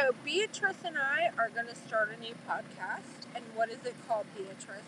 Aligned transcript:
So 0.00 0.14
Beatrice 0.24 0.82
and 0.86 0.96
I 0.96 1.30
are 1.36 1.50
going 1.50 1.66
to 1.66 1.74
start 1.74 2.08
a 2.16 2.18
new 2.18 2.34
podcast, 2.48 3.28
and 3.34 3.44
what 3.54 3.68
is 3.68 3.84
it 3.84 3.94
called, 4.08 4.24
Beatrice? 4.34 4.80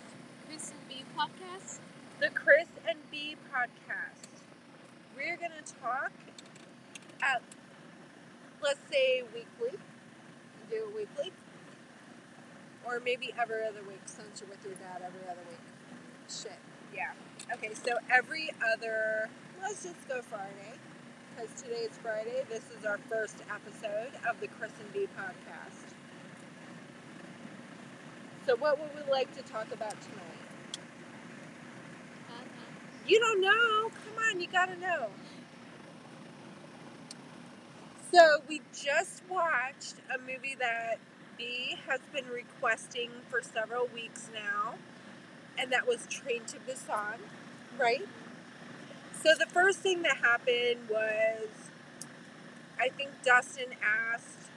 Kris 0.48 0.70
and 0.70 0.88
Bea 0.88 1.04
podcast. 1.14 1.80
The 2.18 2.30
Kris 2.30 2.68
and 2.88 2.98
Bea 3.10 3.36
podcast. 3.52 4.40
We're 5.14 5.36
going 5.36 5.52
to 5.62 5.74
talk 5.82 6.12
at, 7.20 7.42
let's 8.62 8.80
say, 8.90 9.22
weekly. 9.34 9.78
Do 10.70 10.76
it 10.76 10.96
weekly. 10.96 11.32
Or 12.86 12.98
maybe 12.98 13.34
every 13.38 13.66
other 13.66 13.82
week 13.86 14.00
since 14.06 14.40
you're 14.40 14.48
with 14.48 14.64
your 14.64 14.74
dad 14.74 15.02
every 15.04 15.28
other 15.28 15.44
week. 15.50 15.60
Shit. 16.30 16.58
Yeah. 16.94 17.10
Okay, 17.52 17.74
so 17.74 17.98
every 18.10 18.48
other, 18.72 19.28
let's 19.60 19.82
just 19.82 20.08
go 20.08 20.22
Friday. 20.22 20.78
Because 21.42 21.62
today 21.62 21.80
is 21.90 21.98
Friday. 21.98 22.44
This 22.48 22.62
is 22.78 22.84
our 22.86 22.98
first 23.08 23.36
episode 23.50 24.12
of 24.30 24.38
the 24.40 24.46
Kris 24.46 24.70
and 24.80 24.92
Bea 24.92 25.08
podcast. 25.18 25.92
So, 28.46 28.54
what 28.56 28.78
would 28.78 28.90
we 28.94 29.10
like 29.10 29.34
to 29.34 29.42
talk 29.42 29.66
about 29.72 30.00
tonight? 30.02 30.78
Uh-huh. 32.28 32.44
You 33.08 33.18
don't 33.18 33.40
know. 33.40 33.90
Come 33.90 34.24
on, 34.30 34.40
you 34.40 34.46
gotta 34.46 34.76
know. 34.76 35.08
So 38.12 38.38
we 38.48 38.60
just 38.72 39.22
watched 39.28 39.96
a 40.14 40.18
movie 40.18 40.54
that 40.60 40.98
Bea 41.36 41.76
has 41.88 42.00
been 42.12 42.26
requesting 42.32 43.10
for 43.28 43.42
several 43.42 43.88
weeks 43.88 44.30
now, 44.32 44.74
and 45.58 45.72
that 45.72 45.88
was 45.88 46.06
Train 46.06 46.42
to 46.46 46.58
Busan, 46.58 47.18
right? 47.80 48.06
So 49.22 49.30
the 49.38 49.46
first 49.46 49.78
thing 49.78 50.02
that 50.02 50.16
happened 50.16 50.88
was 50.90 51.48
I 52.80 52.88
think 52.88 53.10
Dustin 53.24 53.68
asked 53.80 54.48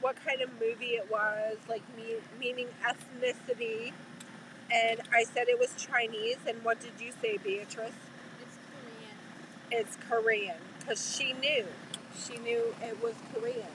what 0.00 0.16
kind 0.26 0.40
of 0.40 0.50
movie 0.54 0.96
it 0.96 1.08
was, 1.08 1.56
like 1.68 1.82
me, 1.96 2.16
meaning 2.40 2.66
ethnicity, 2.84 3.92
and 4.72 5.00
I 5.14 5.22
said 5.22 5.48
it 5.48 5.58
was 5.58 5.72
Chinese. 5.76 6.38
And 6.48 6.62
what 6.64 6.80
did 6.80 6.92
you 6.98 7.12
say, 7.22 7.36
Beatrice? 7.36 7.92
It's 8.40 8.58
Korean. 8.66 9.16
It's 9.70 9.96
Korean 10.08 10.56
because 10.80 11.16
she 11.16 11.32
knew. 11.34 11.66
She 12.18 12.38
knew 12.38 12.74
it 12.82 13.00
was 13.00 13.14
Korean. 13.32 13.70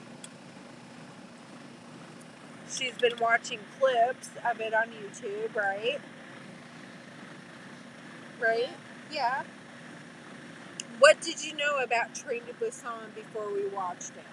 She's 2.69 2.95
been 2.95 3.17
watching 3.19 3.59
clips 3.79 4.29
of 4.49 4.59
it 4.59 4.73
on 4.73 4.87
YouTube, 4.87 5.55
right? 5.55 5.99
Right? 8.41 8.69
Yeah. 9.11 9.43
What 11.01 11.19
did 11.19 11.43
you 11.43 11.55
know 11.55 11.79
about 11.79 12.13
Train 12.13 12.43
to 12.45 12.53
Busan 12.63 13.15
before 13.15 13.51
we 13.51 13.65
watched 13.69 14.11
it? 14.11 14.31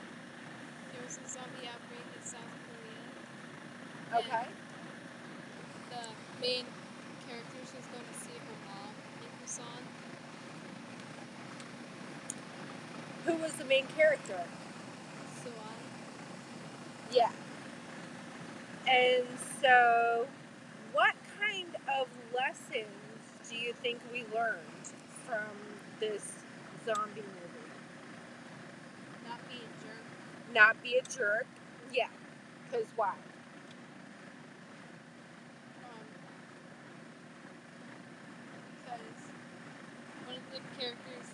There 0.92 1.02
was 1.02 1.16
a 1.16 1.26
zombie 1.26 1.66
outbreak 1.66 2.04
in 2.14 2.22
South 2.22 2.42
Korea. 4.12 4.18
Okay. 4.18 4.46
The 5.88 6.46
main 6.46 6.66
character 7.26 7.56
was 7.62 7.70
going 7.72 8.04
to 8.12 8.20
see 8.20 8.36
her 8.36 8.58
mom 8.68 8.92
in 9.22 9.30
Busan. 9.42 9.80
Who 13.24 13.42
was 13.42 13.54
the 13.54 13.64
main 13.64 13.86
character? 13.96 14.44
Suan. 15.42 15.54
Yeah. 17.10 17.30
And 18.86 19.26
so, 19.62 20.26
what 20.92 21.14
kind 21.40 21.74
of 21.98 22.08
lessons 22.36 22.84
do 23.48 23.56
you 23.56 23.72
think 23.72 24.00
we 24.12 24.26
learned 24.34 24.92
from 25.24 25.56
this 25.98 26.37
zombie 26.94 27.20
movie? 27.20 27.68
Not 29.28 29.40
be 29.48 29.56
a 29.56 29.68
jerk. 29.84 30.54
Not 30.54 30.82
be 30.82 30.96
a 30.96 31.02
jerk. 31.02 31.46
Yeah. 31.92 32.08
Because 32.64 32.86
why? 32.96 33.12
Um, 35.84 36.06
because 38.80 39.20
one 40.24 40.36
of 40.36 40.42
the 40.50 40.60
characters 40.80 41.28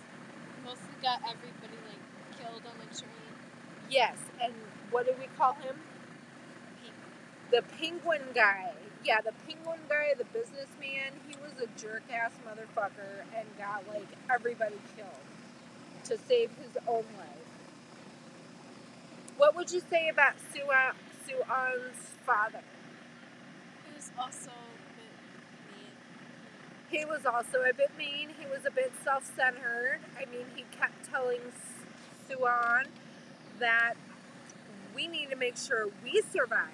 mostly 0.65 0.95
got 1.01 1.21
everybody 1.23 1.79
like 1.87 2.03
killed 2.37 2.63
on 2.67 2.75
the 2.79 2.91
train. 2.93 3.31
Yes. 3.89 4.17
And 4.41 4.53
what 4.91 5.05
do 5.05 5.13
we 5.17 5.27
call 5.37 5.53
him? 5.53 5.75
The 7.51 7.61
penguin 7.79 8.23
guy. 8.33 8.73
Yeah, 9.05 9.21
the 9.21 9.31
penguin 9.47 9.79
guy, 9.87 10.15
the 10.17 10.25
businessman, 10.25 11.13
he 11.29 11.35
was 11.37 11.53
a 11.61 11.67
jerk 11.79 12.01
ass 12.11 12.31
motherfucker 12.43 13.23
and 13.37 13.47
got 13.57 13.85
like 13.87 14.07
everybody 14.29 14.75
killed 14.97 15.34
to 16.05 16.17
save 16.27 16.51
his 16.57 16.77
own 16.87 17.05
life. 17.17 17.29
What 19.37 19.55
would 19.55 19.71
you 19.71 19.81
say 19.89 20.09
about 20.09 20.33
Suan, 20.53 20.95
Suan's 21.27 21.97
father? 22.25 22.61
It 23.87 23.95
was 23.95 24.11
also 24.17 24.51
a 24.51 24.93
bit 24.95 25.11
mean. 25.71 25.91
He 26.89 27.05
was 27.05 27.25
also 27.25 27.63
a 27.69 27.73
bit 27.73 27.91
mean. 27.97 28.29
He 28.39 28.45
was 28.45 28.65
a 28.65 28.71
bit 28.71 28.93
self 29.03 29.25
centered. 29.35 29.99
I 30.17 30.25
mean, 30.25 30.45
he 30.55 30.63
kept 30.77 31.09
telling 31.09 31.41
Suan 32.29 32.85
that 33.59 33.95
we 34.95 35.07
need 35.07 35.29
to 35.31 35.35
make 35.35 35.57
sure 35.57 35.89
we 36.03 36.21
survive. 36.31 36.69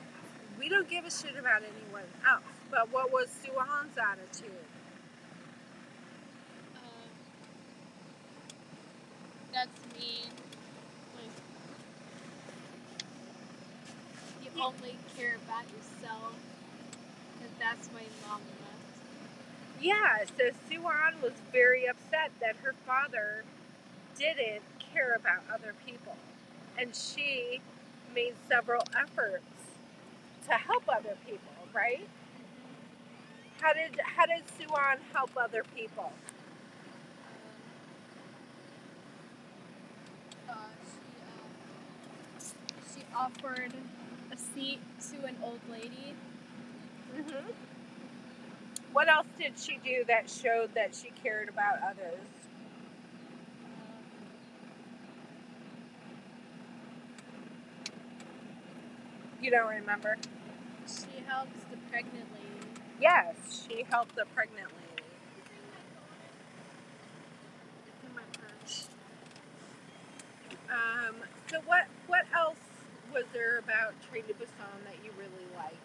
We 0.59 0.69
don't 0.69 0.89
give 0.89 1.05
a 1.05 1.11
shit 1.11 1.35
about 1.39 1.63
anyone 1.63 2.05
else. 2.29 2.43
But 2.69 2.91
what 2.91 3.11
was 3.11 3.27
Suan's 3.43 3.97
attitude? 3.97 4.51
Um, 6.77 7.09
that's 9.61 9.81
mean. 9.99 10.31
Like, 11.15 11.31
you 14.43 14.61
only 14.61 14.95
care 15.17 15.37
about 15.45 15.65
yourself. 15.65 16.33
Because 17.37 17.53
that's 17.59 17.87
why 17.89 18.03
mom 18.27 18.41
left. 18.61 19.81
Yeah, 19.81 20.25
so 20.37 20.49
Suan 20.69 21.21
was 21.21 21.33
very 21.51 21.87
upset 21.87 22.31
that 22.41 22.55
her 22.63 22.73
father 22.87 23.43
didn't 24.17 24.63
care 24.93 25.13
about 25.13 25.43
other 25.53 25.73
people. 25.85 26.15
And 26.77 26.95
she 26.95 27.61
made 28.15 28.33
several 28.49 28.83
efforts 28.97 29.45
to 30.47 30.53
help 30.53 30.83
other 30.89 31.17
people, 31.25 31.53
right? 31.73 32.07
How 33.61 33.73
did 33.73 33.99
how 34.03 34.25
did 34.25 34.43
Suan 34.57 34.97
help 35.13 35.31
other 35.37 35.63
people? 35.75 36.11
Um, 40.49 40.55
uh, 40.55 40.55
she, 42.39 42.53
um, 42.55 42.83
she 42.95 43.10
offered 43.21 43.71
a 44.31 44.37
seat 44.37 44.79
to 45.11 45.25
an 45.27 45.37
old 45.43 45.59
lady. 45.71 46.15
hmm 47.15 47.51
What 48.93 49.09
else 49.09 49.27
did 49.37 49.53
she 49.59 49.79
do 49.83 50.03
that 50.07 50.29
showed 50.29 50.73
that 50.73 50.95
she 50.95 51.11
cared 51.23 51.49
about 51.49 51.75
others? 51.83 52.19
You 59.41 59.51
don't 59.51 59.69
remember? 59.69 60.17
She 60.87 61.23
helps 61.27 61.51
the 61.69 61.77
pregnant 61.91 62.25
lady. 62.33 62.81
Yes, 62.99 63.67
she 63.67 63.83
helped 63.89 64.15
the 64.15 64.25
pregnant 64.33 64.67
lady. 64.67 65.03
It's 67.87 68.03
in 68.03 68.15
my 68.15 68.23
purse. 68.33 68.89
Um, 70.69 71.15
so 71.49 71.59
what 71.65 71.85
was 73.13 73.25
there 73.33 73.59
about 73.59 73.93
Train 74.09 74.23
to 74.23 74.33
Busan 74.33 74.79
that 74.85 74.95
you 75.03 75.11
really 75.17 75.47
liked? 75.55 75.77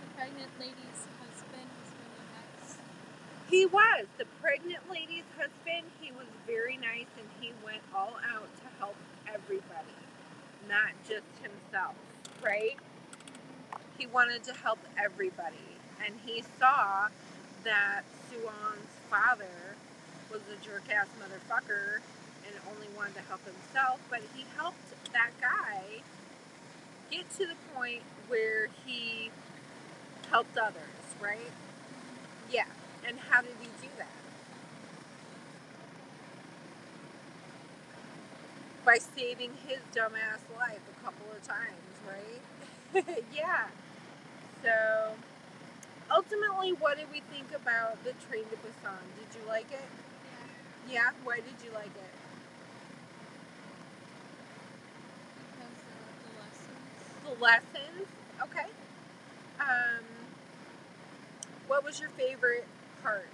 The 0.00 0.08
pregnant 0.16 0.50
lady's 0.58 1.02
husband 1.20 1.68
was 1.76 1.92
really 1.92 2.26
nice. 2.32 2.76
He 3.50 3.66
was 3.66 4.06
the 4.16 4.24
pregnant 4.40 4.90
lady's 4.90 5.28
husband. 5.36 5.92
He 6.00 6.10
was 6.12 6.26
very 6.46 6.78
nice, 6.78 7.10
and 7.18 7.28
he 7.40 7.52
went 7.62 7.82
all 7.94 8.16
out 8.32 8.48
to 8.62 8.78
help 8.78 8.96
everybody, 9.28 10.00
not 10.68 10.92
just 11.06 11.26
himself. 11.42 11.96
Right? 12.42 12.76
He 13.98 14.06
wanted 14.06 14.42
to 14.44 14.54
help 14.54 14.78
everybody, 14.98 15.76
and 16.04 16.14
he 16.24 16.42
saw 16.58 17.08
that 17.66 18.02
Suan's 18.30 18.94
father 19.10 19.74
was 20.30 20.40
a 20.54 20.64
jerk 20.64 20.84
ass 20.88 21.08
motherfucker 21.18 21.98
and 22.46 22.54
only 22.72 22.86
wanted 22.96 23.14
to 23.16 23.22
help 23.22 23.40
himself, 23.44 24.00
but 24.08 24.20
he 24.34 24.44
helped 24.56 24.78
that 25.12 25.30
guy 25.40 25.82
get 27.10 27.28
to 27.30 27.46
the 27.46 27.56
point 27.74 28.02
where 28.28 28.68
he 28.84 29.30
helped 30.30 30.56
others, 30.56 31.06
right? 31.20 31.50
Yeah. 32.50 32.66
And 33.06 33.18
how 33.30 33.42
did 33.42 33.52
he 33.60 33.66
do 33.82 33.88
that? 33.98 34.08
By 38.84 38.98
saving 38.98 39.50
his 39.66 39.78
dumbass 39.94 40.42
life 40.56 40.80
a 41.00 41.04
couple 41.04 41.26
of 41.36 41.42
times, 41.42 41.96
right? 42.06 43.04
yeah. 43.34 43.66
So, 44.62 45.14
ultimately, 46.16 46.72
what 46.80 46.96
did 46.96 47.06
we 47.12 47.20
think 47.28 47.46
about 47.54 48.02
the 48.02 48.12
Train 48.26 48.44
to 48.48 48.56
Busan? 48.64 49.04
Did 49.20 49.28
you 49.36 49.44
like 49.46 49.68
it? 49.70 49.88
Yeah. 50.88 51.04
Yeah. 51.04 51.10
Why 51.24 51.36
did 51.36 51.60
you 51.62 51.70
like 51.74 51.92
it? 51.92 52.12
Because 55.44 55.76
of 55.92 56.16
the 56.24 56.32
lessons. 56.40 56.88
The 57.28 57.34
lessons. 57.44 58.08
Okay. 58.48 58.68
Um, 59.60 60.04
what 61.68 61.84
was 61.84 62.00
your 62.00 62.10
favorite 62.10 62.64
part? 63.02 63.28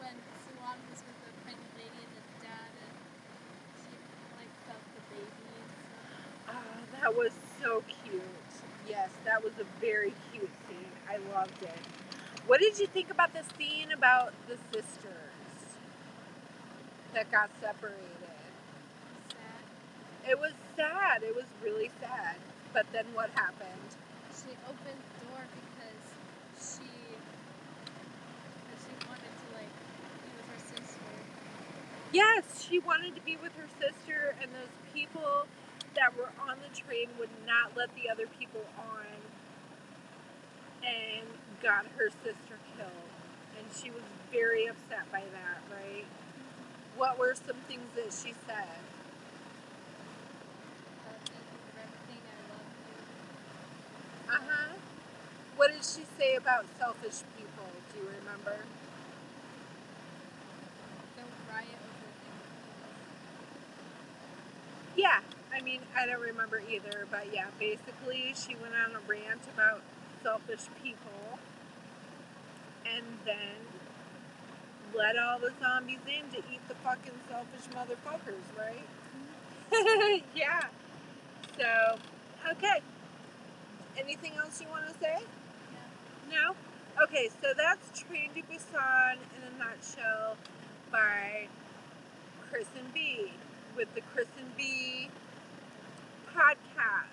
When 0.00 0.16
Suan 0.48 0.78
was 0.88 1.00
with 1.04 1.18
the 1.20 1.32
pregnant 1.44 1.72
lady 1.76 2.00
and 2.00 2.12
the 2.16 2.24
dad 2.40 2.72
and 2.72 2.94
she 3.84 3.92
like 4.40 4.52
felt 4.64 4.84
the 4.96 5.04
baby 5.12 5.44
and 5.60 5.68
stuff. 5.68 6.56
Oh, 6.56 6.80
that 6.96 7.12
was 7.14 7.32
so 7.60 7.82
cute. 8.04 8.69
Yes, 8.90 9.10
that 9.24 9.44
was 9.44 9.52
a 9.60 9.64
very 9.80 10.12
cute 10.32 10.50
scene. 10.68 10.92
I 11.08 11.18
loved 11.32 11.62
it. 11.62 11.78
What 12.48 12.60
did 12.60 12.78
you 12.80 12.88
think 12.88 13.10
about 13.10 13.32
the 13.32 13.44
scene 13.56 13.92
about 13.92 14.32
the 14.48 14.56
sisters 14.72 15.06
that 17.14 17.30
got 17.30 17.50
separated? 17.60 17.98
Sad. 19.28 20.30
It 20.30 20.40
was 20.40 20.52
sad. 20.76 21.22
It 21.22 21.36
was 21.36 21.46
really 21.62 21.90
sad. 22.00 22.36
But 22.72 22.86
then 22.92 23.06
what 23.14 23.30
happened? 23.30 23.90
She 24.34 24.50
opened 24.68 25.02
the 25.20 25.26
door 25.26 25.42
because 25.54 26.02
she 26.58 26.90
because 28.50 28.82
she 28.82 28.94
wanted 29.08 29.30
to 29.30 29.46
like 29.54 29.74
be 30.22 30.30
with 30.36 30.48
her 30.50 30.76
sister. 30.76 31.06
Yes, 32.12 32.66
she 32.68 32.80
wanted 32.80 33.14
to 33.14 33.22
be 33.22 33.36
with 33.36 33.52
her 33.56 33.68
sister, 33.80 34.34
and 34.42 34.50
those 34.52 34.74
people 34.92 35.46
that 35.96 36.16
were 36.16 36.30
on 36.48 36.56
the 36.60 36.74
train 36.76 37.08
would 37.18 37.30
not 37.46 37.76
let 37.76 37.90
the 37.96 38.10
other 38.10 38.26
people 38.38 38.62
on 38.78 39.06
and 40.84 41.26
got 41.62 41.86
her 41.98 42.10
sister 42.24 42.56
killed. 42.76 43.10
And 43.58 43.66
she 43.74 43.90
was 43.90 44.02
very 44.32 44.66
upset 44.66 45.10
by 45.12 45.22
that, 45.32 45.60
right? 45.72 46.06
What 46.96 47.18
were 47.18 47.34
some 47.34 47.56
things 47.68 47.88
that 47.96 48.12
she 48.12 48.34
said? 48.46 48.80
Uh, 50.90 51.18
thank 51.26 51.46
you 51.52 51.60
for 51.72 51.80
everything. 51.80 52.22
I 52.26 52.40
love 52.52 52.68
you. 52.88 52.98
Uh 54.28 54.42
huh. 54.50 54.74
What 55.56 55.72
did 55.72 55.84
she 55.84 56.04
say 56.18 56.36
about 56.36 56.66
selfish 56.78 57.22
people? 57.36 57.66
Do 57.92 58.00
you 58.00 58.06
remember? 58.20 58.56
Don't 61.16 61.28
riot 61.48 61.68
over 61.74 62.10
things. 62.22 62.46
Yeah, 64.96 65.20
I 65.52 65.60
mean, 65.62 65.80
I 65.96 66.06
don't 66.06 66.20
remember 66.20 66.62
either, 66.70 67.06
but 67.10 67.26
yeah, 67.32 67.46
basically, 67.58 68.34
she 68.34 68.54
went 68.56 68.74
on 68.74 68.96
a 68.96 69.00
rant 69.08 69.42
about 69.54 69.82
selfish 70.22 70.66
people 70.82 71.38
and 72.86 73.04
then 73.24 73.56
let 74.94 75.16
all 75.16 75.38
the 75.38 75.52
zombies 75.60 75.98
in 76.06 76.30
to 76.32 76.38
eat 76.52 76.60
the 76.68 76.74
fucking 76.76 77.18
selfish 77.28 77.66
motherfuckers, 77.74 78.46
right? 78.58 80.22
yeah. 80.34 80.62
So, 81.58 81.98
okay. 82.50 82.80
Anything 83.98 84.32
else 84.42 84.60
you 84.60 84.68
want 84.68 84.88
to 84.88 84.94
say? 84.98 85.18
No? 86.30 86.54
Okay, 87.02 87.28
so 87.42 87.48
that's 87.56 88.00
Train 88.00 88.30
to 88.34 88.42
Busan 88.42 89.14
in 89.14 89.54
a 89.54 89.58
nutshell 89.58 90.36
by 90.90 91.46
Kris 92.50 92.66
and 92.78 92.92
Bea 92.92 93.32
with 93.76 93.94
the 93.94 94.00
Kris 94.12 94.26
and 94.38 94.56
Bea 94.56 95.08
podcast. 96.40 97.12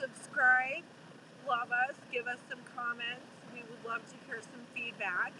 Subscribe, 0.00 0.82
love 1.46 1.68
us, 1.72 1.94
give 2.10 2.26
us 2.26 2.38
some 2.48 2.60
comments. 2.74 3.26
We 3.52 3.60
would 3.68 3.84
love 3.86 4.00
to 4.06 4.16
hear 4.26 4.40
some 4.40 4.64
feedback. 4.74 5.32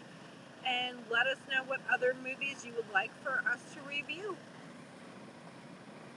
And 0.65 0.97
let 1.09 1.25
us 1.25 1.37
know 1.49 1.63
what 1.65 1.79
other 1.91 2.15
movies 2.23 2.63
you 2.65 2.73
would 2.75 2.91
like 2.93 3.11
for 3.23 3.41
us 3.49 3.59
to 3.73 3.79
review. 3.89 4.37